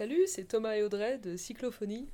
[0.00, 2.08] Salut, c'est Thomas et Audrey de Cyclophonie,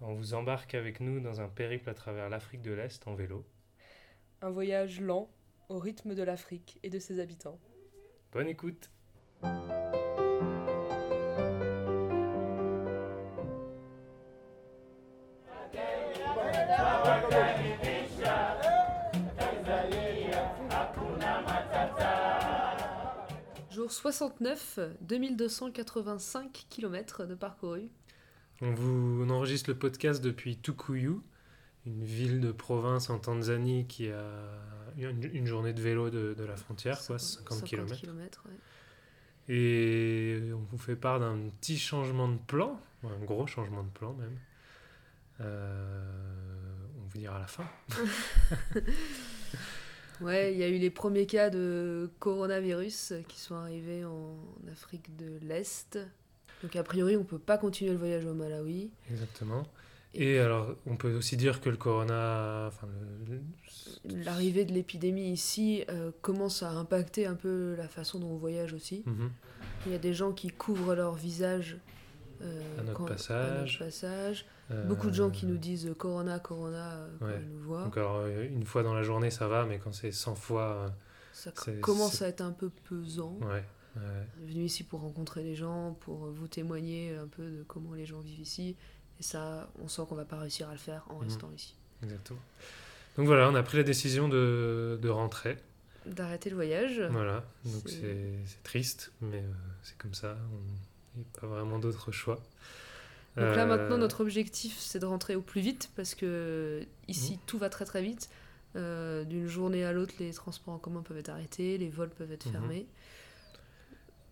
[0.00, 3.44] On vous embarque avec nous dans un périple à travers l'Afrique de l'Est en vélo.
[4.42, 5.28] un voyage lent
[5.68, 7.58] au rythme de l'Afrique et de ses habitants.
[8.30, 8.92] Bonne écoute
[23.82, 27.90] Jour 69, 2285 km de parcouru.
[28.60, 31.16] on, vous, on enregistre le podcast depuis Tukuyu,
[31.84, 34.22] une ville de province en Tanzanie qui a
[34.96, 38.44] une, une journée de vélo de, de la frontière, quoi, 50 km.
[38.46, 39.52] ouais.
[39.52, 44.12] Et on vous fait part d'un petit changement de plan, un gros changement de plan
[44.12, 44.38] même.
[45.40, 46.04] Euh,
[47.00, 47.66] on vous dira à la fin.
[50.22, 54.36] Ouais, il y a eu les premiers cas de coronavirus qui sont arrivés en
[54.70, 55.98] Afrique de l'Est.
[56.62, 58.90] Donc a priori, on peut pas continuer le voyage au Malawi.
[59.10, 59.64] Exactement.
[60.14, 62.86] Et alors, on peut aussi dire que le corona, enfin,
[63.28, 63.40] le-
[64.24, 68.72] L'arrivée de l'épidémie ici euh, commence à impacter un peu la façon dont on voyage
[68.74, 69.02] aussi.
[69.06, 69.30] Mhm.
[69.86, 71.78] Il y a des gens qui couvrent leur visage
[72.78, 73.50] À notre quand- passage.
[73.50, 74.46] à notre passage.
[74.70, 77.38] Euh, Beaucoup de gens qui nous disent euh, Corona, Corona euh, quand Ouais.
[77.40, 77.84] ils nous voient.
[77.84, 80.92] Donc alors, euh, une fois dans la journée, ça va, mais quand c'est 100 fois,
[81.32, 83.38] Ça commence à être un peu pesant.
[83.42, 83.64] euh, ouais,
[84.46, 88.20] venu ici pour rencontrer les gens, pour vous témoigner un peu de comment les gens
[88.20, 88.76] vivent ici.
[89.20, 91.22] Et ça, on sent qu'on va pas réussir à le faire en Mhm.
[91.24, 91.74] restant ici.
[92.02, 92.40] exactement.
[93.18, 95.58] Donc voilà, on a pris la décision de, de rentrer.
[96.06, 97.00] D'arrêter le voyage.
[97.10, 100.36] Voilà, donc C'est- triste, mais euh, c'est comme ça.
[101.16, 102.40] N'y a pas vraiment d'autre choix.
[103.38, 107.34] Donc là Euh, maintenant notre objectif c'est de rentrer au plus vite parce que ici
[107.34, 107.38] Mhm.
[107.46, 108.30] tout va très très vite.
[108.76, 112.32] Euh, D'une journée à l'autre les transports en commun peuvent être arrêtés, les vols peuvent
[112.32, 112.52] être Mhm.
[112.52, 112.86] fermés.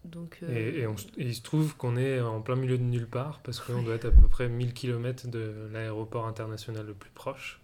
[0.05, 2.83] Donc euh, Et, et on et il se trouve qu'on est en plein milieu de
[2.83, 6.95] nulle part parce qu'on doit être à peu près 1000 km de l'aéroport international le
[6.95, 7.61] plus proche.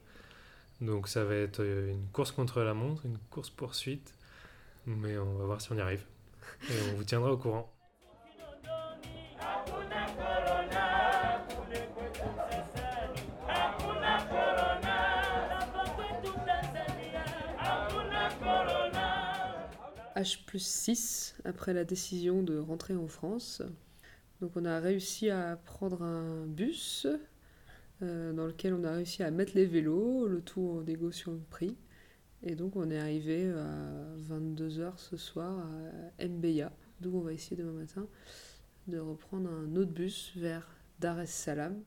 [0.83, 4.15] Donc ça va être une course contre la montre, une course poursuite.
[4.87, 6.05] Mais on va voir si on y arrive.
[6.71, 7.73] Et on vous tiendra au courant.
[20.27, 23.63] H plus 6 après la décision de rentrer en France.
[24.41, 27.07] Donc on a réussi à prendre un bus
[28.03, 31.39] euh, dans lequel on a réussi à mettre les vélos, le tout en négociant le
[31.51, 31.77] prix.
[32.43, 35.67] Et donc on est arrivé à 22h ce soir
[36.19, 36.71] à Mbeya,
[37.01, 38.07] d'où on va essayer demain matin
[38.89, 40.69] de reprendre un autre bus vers
[41.01, 41.83] Dar es Salaam.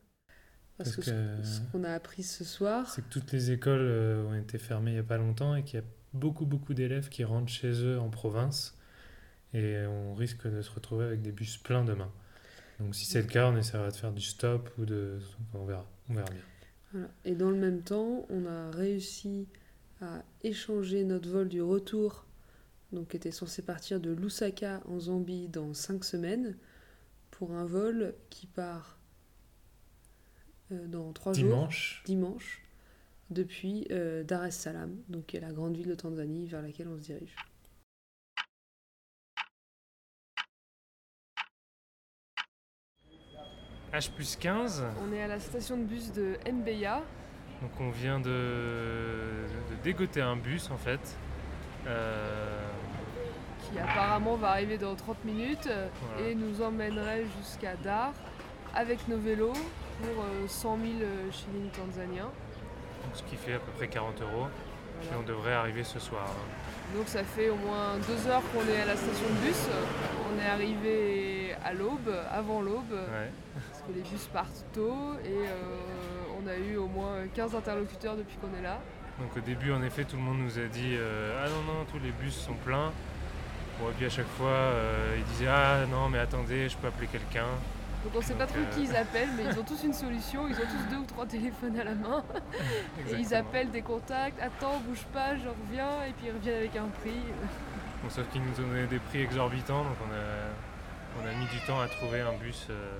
[0.76, 4.34] Parce, que, ce- qu'on a appris ce soir, C'est que toutes les écoles euh, ont
[4.34, 7.24] été fermées il n'y a pas longtemps et qu'il y a beaucoup beaucoup d'élèves qui
[7.24, 8.76] rentrent chez eux en province
[9.54, 12.10] et on risque de se retrouver avec des bus pleins demain.
[12.78, 15.18] Donc si c'est le cas, on essaiera de faire du stop ou de...
[15.54, 16.42] on verra, on verra bien.
[16.92, 17.08] Voilà.
[17.24, 19.48] Et dans le même temps, on a réussi
[20.00, 22.24] à échanger notre vol du retour,
[22.92, 26.56] donc qui était censé partir de Lusaka en Zambie dans 5 semaines,
[27.30, 28.98] pour un vol qui part
[30.72, 32.62] euh, dans 3 jours, Dimanche, dimanche,
[33.30, 36.88] depuis euh, Dar es Salaam, donc qui est la grande ville de Tanzanie vers laquelle
[36.88, 37.34] on se dirige.
[43.92, 47.02] H plus 15, On est à la station de bus de Mbeya.
[47.60, 51.00] donc on vient de, de dégoter un bus en fait.
[51.86, 52.68] Euh,
[53.72, 56.28] qui apparemment va arriver dans 30 minutes euh, Voilà.
[56.28, 58.12] et nous emmènerait jusqu'à Dar
[58.74, 62.30] avec nos vélos pour euh, 100 000 euh, shillings tanzaniens.
[63.14, 64.46] Ce qui fait à peu près 40 euros.
[65.02, 66.26] Et on devrait arriver ce soir.
[66.94, 69.66] Donc ça fait au moins deux heures qu'on est à la station de bus.
[70.30, 73.30] On est arrivé à l'aube, avant l'aube, Ouais.
[73.70, 78.16] parce que les bus partent tôt et euh, on a eu au moins 15 interlocuteurs
[78.16, 78.78] depuis qu'on est là.
[79.18, 81.84] Donc au début, en effet, tout le monde nous a dit euh, Ah non, non,
[81.90, 82.92] tous les bus sont pleins.
[83.80, 86.88] Bon, et puis à chaque fois, euh, ils disaient Ah non, mais attendez, je peux
[86.88, 87.46] appeler quelqu'un.
[88.04, 90.48] Donc on sait pas trop euh, qui ils appellent, mais ils ont tous une solution,
[90.48, 92.24] ils ont tous deux ou trois téléphones à la main.
[93.10, 96.76] Et ils appellent des contacts, attends, bouge pas, je reviens, et puis ils reviennent avec
[96.76, 97.22] un prix.
[98.02, 101.58] Bon, sauf qu'ils nous donnaient des prix exorbitants, donc on a, on a mis du
[101.66, 102.98] temps à trouver un bus euh,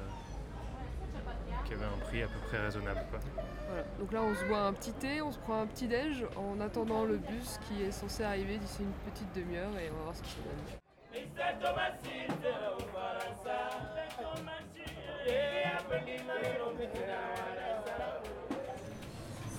[1.65, 3.01] qui avait un prix à peu près raisonnable.
[3.11, 3.21] Quoi.
[3.69, 3.85] Voilà.
[3.99, 6.61] Donc là, on se boit un petit thé, on se prend un petit déj en
[6.61, 10.17] attendant le bus qui est censé arriver d'ici une petite demi-heure et on va voir
[10.17, 10.81] ce que ça donne.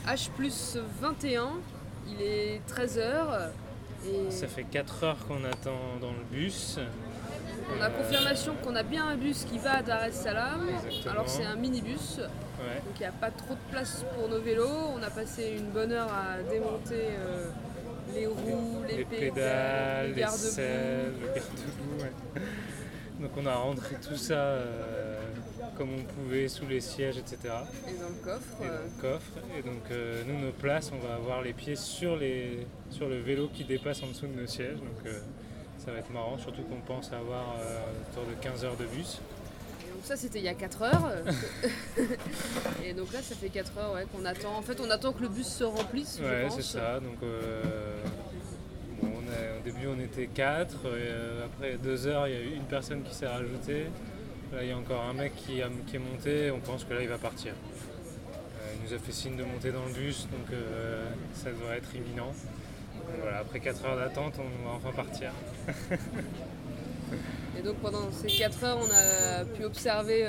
[0.08, 1.50] H plus 21,
[2.08, 3.50] il est 13h
[4.08, 6.80] et Ça fait 4 heures qu'on attend dans le bus.
[7.78, 10.68] on a confirmation qu'on a bien un bus qui va à Dar es Salaam.
[10.70, 11.12] Exactement.
[11.12, 12.76] Alors c'est un minibus, Ouais.
[12.86, 14.68] donc il n'y a pas trop de place pour nos vélos.
[14.96, 17.46] On a passé une bonne heure à démonter euh,
[18.14, 20.38] les roues, les, les pédales, pédales, les les garde-boue.
[20.38, 22.04] selles, le garde-boue.
[22.04, 22.42] ouais.
[23.22, 25.22] Donc on a rentré tout ça euh,
[25.78, 27.38] comme on pouvait sous les sièges, etc.
[27.88, 28.58] Et dans le coffre.
[28.62, 29.32] Et euh, dans le coffre.
[29.58, 33.20] Et donc euh, nous, nos places, on va avoir les pieds sur, les, sur le
[33.20, 34.78] vélo qui dépasse en dessous de nos sièges.
[34.78, 35.20] Donc euh,
[35.78, 37.80] ça va être marrant, surtout qu'on pense avoir euh,
[38.12, 39.20] autour de 15 heures de bus.
[39.86, 41.12] et donc ça c'était il y a 4 heures.
[42.84, 44.56] et donc là ça fait 4 heures ouais, qu'on attend.
[44.58, 46.20] En fait on attend que le bus se remplisse.
[46.20, 47.00] Ouais, c'est ça.
[47.00, 47.20] Donc,
[49.88, 50.86] on était quatre.
[50.86, 53.86] euh, après deux heures, il y a eu une personne qui s'est rajoutée.
[54.54, 56.52] Là, il y a encore un mec qui, est monté.
[56.52, 57.54] On pense que là, il va partir.
[57.54, 61.76] Euh, il nous a fait signe de monter dans le bus, donc euh, ça doit
[61.76, 62.34] être imminent.
[63.22, 65.32] Voilà, après 4 heures d'attente, on va enfin partir.
[67.58, 70.26] Et donc pendant ces 4 heures, on a pu observer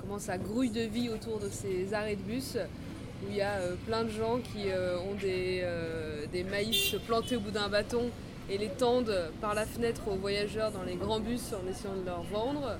[0.00, 2.56] comment ça grouille de vie autour de ces arrêts de bus,
[3.22, 7.68] où il y a plein de gens qui ont des maïs plantés au bout d'un
[7.68, 8.10] bâton
[8.50, 12.04] et les tendent par la fenêtre aux voyageurs dans les grands bus en essayant de
[12.06, 12.78] leur vendre.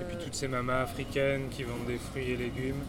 [0.00, 2.82] Et puis Euh, toutes ces mamas africaines qui vendent des fruits et légumes.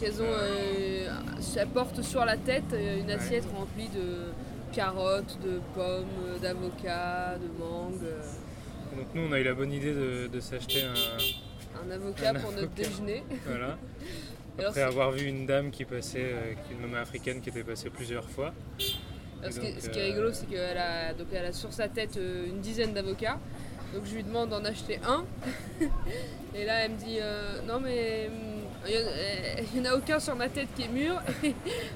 [0.00, 1.08] qu'elles ont, euh,
[1.56, 4.32] elles portent sur la tête euh, une assiette remplie de
[4.72, 6.06] carottes, de pommes,
[6.42, 8.02] d'avocats, de mangues.
[8.02, 12.30] euh, Donc nous, on a eu la bonne idée de, de s'acheter un, Un avocat
[12.30, 13.22] Un pour notre déjeuner.
[13.46, 13.78] Voilà.
[14.58, 16.32] Après avoir vu une dame qui passait,
[16.70, 18.52] une maman africaine qui était passée plusieurs fois.
[19.50, 21.88] Ce, qui, donc, ce qui est rigolo, c'est qu'elle a, donc elle a sur sa
[21.88, 23.38] tête euh, une dizaine d'avocats.
[23.94, 25.24] Donc je lui demande d'en acheter un.
[26.54, 28.53] Et là, elle me dit euh, Non, mais hum,
[28.86, 31.20] il n'y en a aucun sur ma tête qui est mûr.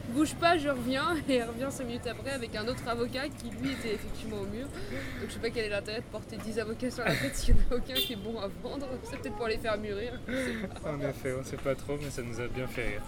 [0.09, 1.15] Bouge pas, je reviens.
[1.29, 4.47] Et elle revient 5 minutes après avec un autre avocat qui lui était effectivement au
[4.47, 4.67] mur.
[5.21, 7.55] Donc je sais pas quel est l'intérêt de porter 10 avocats sur la tête s'il
[7.55, 8.87] n'y en a aucun qui est bon à vendre.
[9.05, 10.13] C'est peut-être pour les faire mûrir.
[10.83, 10.91] pas.
[10.91, 13.03] En effet, on sait pas trop, mais ça nous a bien fait rire.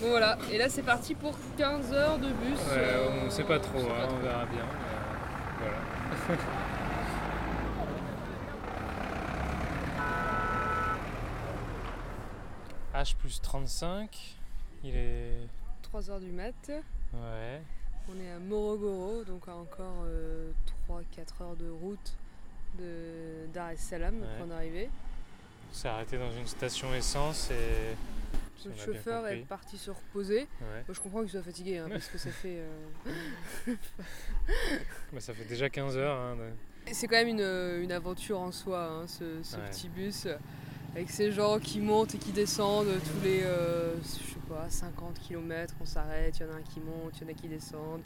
[0.00, 2.58] Bon voilà, et là c'est parti pour 15 heures de bus.
[2.58, 4.60] Ouais, Euh, on sait pas trop, on sait hein, pas on verra bien.
[4.60, 5.68] euh,
[6.28, 6.40] voilà.
[13.06, 14.34] H plus 35,
[14.82, 15.30] il est.
[15.82, 16.54] 3 heures du mat.
[17.14, 17.60] Ouais.
[18.08, 20.04] On est à Morogoro, donc à encore
[20.88, 22.14] 3-4 heures de route
[22.78, 24.26] de Dar es Salaam, Ouais.
[24.38, 24.90] pour en arriver.
[25.70, 27.94] On s'est arrêté dans une station essence et.
[28.58, 30.40] si Le chauffeur est parti se reposer.
[30.60, 30.84] Ouais.
[30.88, 32.58] Je comprends qu'il soit fatigué, hein, parce que ça fait...
[33.68, 33.74] euh,
[35.12, 36.16] Bah, ça fait déjà 15 heures.
[36.18, 39.70] hein, de- C'est quand même une, une aventure en soi, hein, ce, ce Ouais.
[39.70, 40.36] petit bus, euh,
[40.96, 45.20] avec ces gens qui montent et qui descendent tous les, euh, je sais pas, 50
[45.20, 47.48] km, on s'arrête, il y en a un qui monte, il y en a qui
[47.48, 48.00] descendent.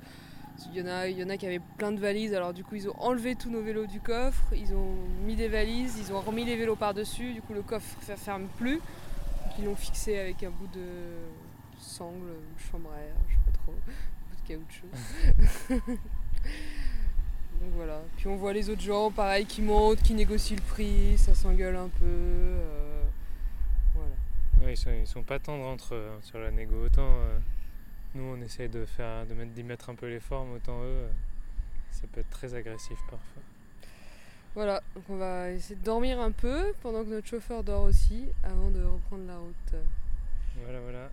[0.73, 2.65] Il y, en a, il y en a qui avaient plein de valises, alors du
[2.65, 4.95] coup ils ont enlevé tous nos vélos du coffre, ils ont
[5.25, 8.49] mis des valises, ils ont remis les vélos par-dessus, du coup le coffre ne ferme
[8.59, 8.77] plus.
[8.77, 10.85] Donc ils l'ont fixé avec un bout de
[11.79, 12.33] sangle,
[12.71, 15.99] chambre à air, je sais pas trop, un bout de caoutchouc.
[17.61, 18.03] Donc voilà.
[18.17, 21.77] Puis on voit les autres gens, pareil, qui montent, qui négocient le prix, ça s'engueule
[21.77, 22.05] un peu.
[22.05, 22.80] euh.
[24.71, 26.85] Ouais, ils, sont, ils sont pas tendres entre eux hein, sur la négo.
[26.85, 27.37] Autant euh,
[28.15, 31.07] nous on essaye de faire de mettre d'y mettre un peu les formes, autant eux
[31.07, 31.09] euh,
[31.91, 33.43] ça peut être très agressif parfois.
[34.55, 38.29] Voilà, donc on va essayer de dormir un peu pendant que notre chauffeur dort aussi
[38.45, 39.83] avant de reprendre la route.
[40.63, 41.11] Voilà voilà.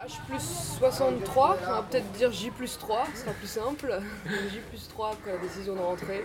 [0.00, 4.00] H plus 63, on va peut-être dire J plus 3, ce sera plus simple.
[4.50, 6.24] J plus 3 après la décision de rentrer.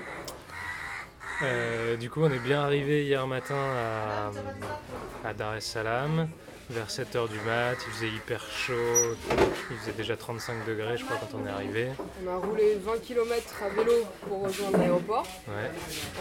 [1.44, 4.32] Euh, du coup on est bien arrivé hier matin à,
[5.28, 6.28] à Dar es Salaam.
[6.70, 9.16] Vers 7h du mat, il faisait hyper chaud,
[9.72, 11.88] il faisait déjà 35 degrés je crois quand on est arrivé.
[12.26, 13.94] On a roulé 20 km à vélo
[14.28, 15.72] pour rejoindre l'aéroport, Ouais.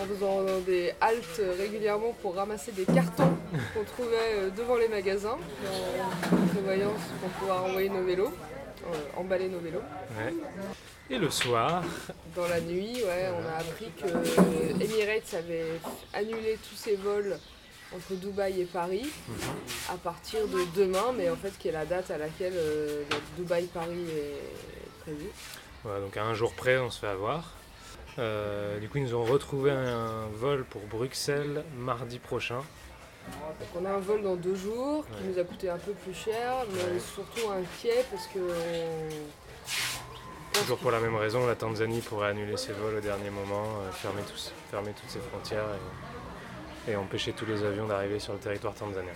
[0.00, 3.36] en faisant des haltes régulièrement pour ramasser des cartons
[3.74, 5.36] qu'on trouvait euh, devant les magasins,
[6.32, 8.32] en prévoyance pour pouvoir envoyer nos vélos,
[9.16, 9.80] emballer nos vélos.
[10.18, 10.34] ouais.
[11.08, 11.84] Et le soir,
[12.34, 15.78] Dans la nuit, ouais, on a appris que Emirates avait
[16.12, 17.38] annulé tous ses vols
[17.94, 19.08] entre Dubaï et Paris
[19.88, 23.04] à partir de demain, mais en fait qui est la date à laquelle euh,
[23.36, 25.26] Dubaï-Paris est prévu.
[25.84, 27.52] Voilà, donc à un jour près, on se fait avoir.
[28.18, 32.62] Euh, du coup, ils nous ont retrouvé un vol pour Bruxelles mardi prochain.
[33.58, 35.28] Donc on a un vol dans deux jours qui Ouais.
[35.32, 37.00] nous a coûté un peu plus cher, mais Ouais.
[37.00, 42.72] surtout inquiet parce que on- Toujours pour la même raison, la Tanzanie pourrait annuler ses
[42.72, 45.66] vols au dernier moment, euh, fermer, tous- fermer toutes ses frontières
[46.88, 49.12] et, et empêcher tous les avions d'arriver sur le territoire tanzanien.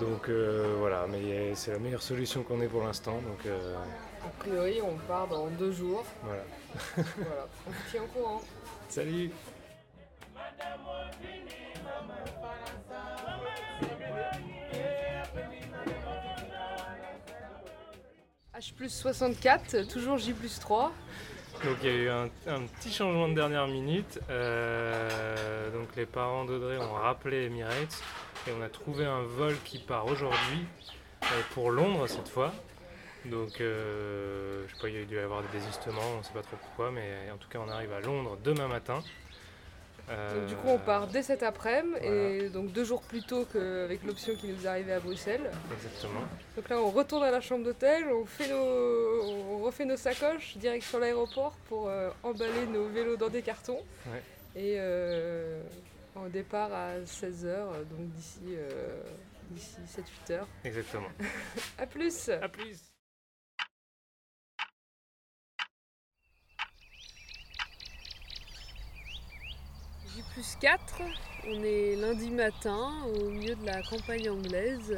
[0.00, 3.20] Donc euh, voilà, mais c'est la meilleure solution qu'on ait pour l'instant.
[3.28, 3.76] Donc euh,
[4.24, 6.04] A priori, on part dans deux jours.
[6.22, 6.42] Voilà.
[6.96, 7.46] voilà.
[7.68, 8.40] On se tient au courant.
[8.88, 9.30] Salut
[18.60, 20.92] H plus 64, toujours J plus 3.
[21.64, 22.28] Donc il y a eu un,
[22.78, 24.20] petit changement de dernière minute.
[24.28, 28.02] Euh, donc les parents d'Audrey ont rappelé Emirates
[28.46, 30.66] et on a trouvé un vol qui part aujourd'hui
[31.22, 32.52] euh, pour Londres cette fois.
[33.24, 36.34] Donc euh, je sais pas, il y a dû y avoir des désistements, on sait
[36.34, 39.02] pas trop pourquoi, mais en tout cas on arrive à Londres demain matin.
[40.10, 44.02] Donc, du coup, on part dès cet après-midi et donc deux jours plus tôt qu'avec
[44.04, 45.50] l'option qui nous est arrivée à Bruxelles.
[45.72, 46.20] Exactement.
[46.56, 49.22] Donc là, on retourne à la chambre d'hôtel, on, fait nos,
[49.56, 53.80] on refait nos sacoches direct sur l'aéroport pour euh, emballer nos vélos dans des cartons.
[54.06, 54.22] Ouais.
[54.56, 55.62] Et euh,
[56.16, 59.00] on départ à 16h, donc d'ici euh,
[59.50, 59.76] d'ici
[60.26, 60.48] 7-8 heures.
[60.64, 61.08] Exactement.
[61.78, 62.90] A plus À plus
[70.14, 71.02] J plus 4,
[71.48, 74.96] on est lundi matin au milieu de la campagne anglaise.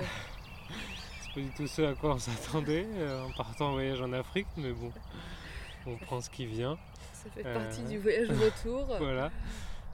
[1.21, 4.13] C'est pas du tout ce à quoi on s'attendait euh, en partant en voyage en
[4.13, 4.93] Afrique, mais bon,
[5.87, 6.79] on prend ce qui vient.
[7.13, 8.87] Ça fait Euh, partie du voyage retour.
[9.01, 9.33] Voilà.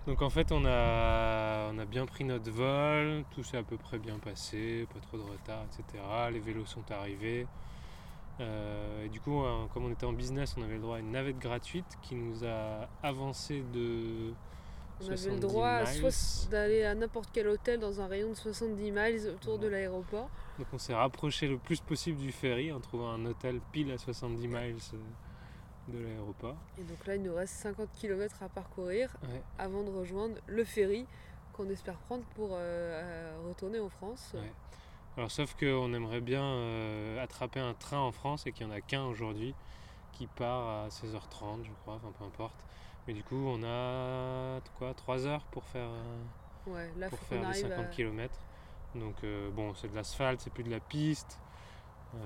[0.06, 3.78] Donc en fait on a, on a bien pris notre vol, tout s'est à peu
[3.78, 6.02] près bien passé, pas trop de retard, etc.
[6.30, 7.46] Les vélos sont arrivés.
[8.40, 11.00] Euh, et du coup, hein, comme on était en business, on avait le droit à
[11.00, 14.34] une navette gratuite qui nous a avancé de
[15.00, 15.84] On avait le 70 droit à
[16.50, 20.28] d'aller à n'importe quel hôtel dans un rayon de 70 miles autour de l'aéroport.
[20.58, 23.98] Donc on s'est rapproché le plus possible du ferry en trouvant un hôtel pile à
[23.98, 26.56] 70 miles euh, de l'aéroport.
[26.78, 29.42] Et donc là, il nous reste 50 km à parcourir Ouais.
[29.58, 31.06] avant de rejoindre le ferry
[31.52, 34.32] qu'on espère prendre pour euh, euh, retourner en France.
[34.34, 34.52] Ouais.
[35.16, 38.76] Alors sauf qu'on aimerait bien euh, attraper un train en France et qu'il n'y en
[38.76, 39.54] a qu'un aujourd'hui
[40.12, 42.64] qui part à 16h30 je crois, enfin peu importe.
[43.08, 46.24] Mais du coup on a quoi 3 heures pour faire, euh,
[46.66, 47.88] Ouais, là, pour faire arrive 50 à...
[47.88, 48.38] km.
[48.94, 51.40] Donc euh, bon c'est de l'asphalte, c'est plus de la piste.
[52.14, 52.18] Euh,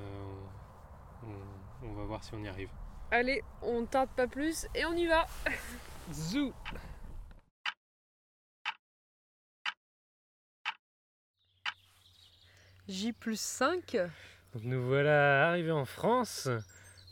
[1.23, 2.69] on, on va voir si on y arrive.
[3.13, 5.25] Allez, on ne tarde pas plus et on y va
[6.11, 6.53] Zou
[12.89, 13.99] J plus 5
[14.53, 16.49] Donc nous voilà arrivés en France,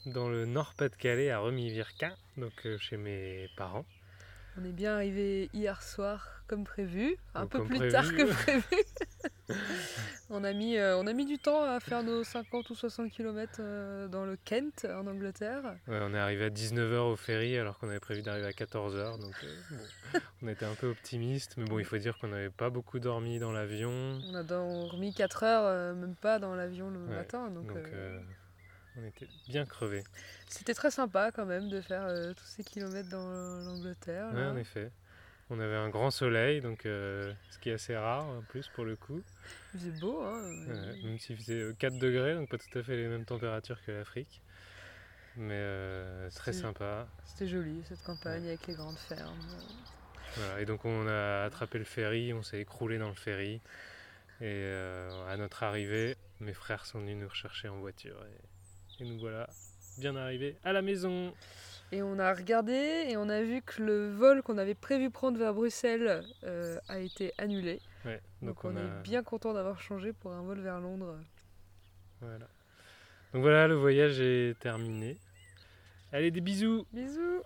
[0.06, 3.84] dans le Nord-Pas-de-Calais, à Remy-Virca, donc euh, chez mes parents.
[4.60, 7.92] On est bien arrivé hier soir comme prévu, un Donc, peu plus prévu.
[7.92, 8.64] tard que prévu.
[10.30, 13.10] on, a mis, euh, on a mis du temps à faire nos 50 ou 60
[13.12, 15.62] km dans le Kent en Angleterre.
[15.86, 19.20] Ouais, on est arrivé à 19h au ferry alors qu'on avait prévu d'arriver à 14h,
[19.20, 19.76] donc euh,
[20.12, 22.98] bon, on était un peu optimiste, mais bon, il faut dire qu'on n'avait pas beaucoup
[22.98, 27.14] dormi dans l'avion, On a dormi 4 heures, euh, même pas dans l'avion le Ouais,
[27.14, 27.48] matin.
[27.50, 28.20] Donc, donc euh, euh,
[28.96, 30.04] on était bien crevés.
[30.48, 33.28] c'était très sympa quand même de faire euh, tous ces kilomètres dans
[33.64, 34.32] l'Angleterre.
[34.32, 34.50] Là.
[34.50, 34.90] en effet.
[35.52, 38.84] On avait un grand soleil, donc euh, ce qui est assez rare en plus pour
[38.84, 39.20] le coup,
[39.74, 40.22] Il faisait beau.
[40.22, 40.48] Hein,
[41.02, 43.90] même s'il faisait euh, 4 degrés, donc pas tout à fait les mêmes températures que
[43.90, 44.42] l'Afrique.
[45.36, 47.08] Mais euh, très sympa.
[47.24, 49.38] C'était joli cette campagne avec les grandes fermes.
[50.36, 53.60] Voilà, et donc on a attrapé le ferry, on s'est écroulé dans le ferry.
[54.40, 58.16] Et euh, à notre arrivée, mes frères sont venus nous rechercher en voiture.
[58.24, 58.49] Et,
[59.00, 59.48] et nous voilà
[59.98, 61.32] bien arrivés à la maison.
[61.92, 65.38] Et on a regardé et on a vu que le vol qu'on avait prévu prendre
[65.38, 67.80] vers Bruxelles euh, a été annulé.
[68.04, 68.80] Ouais, Donc, donc, on, on, a...
[68.80, 71.18] est bien content d'avoir changé pour un vol vers Londres.
[72.20, 72.46] Voilà.
[73.32, 75.16] Donc voilà, le voyage est terminé.
[76.12, 77.42] Allez, des bisous Bisous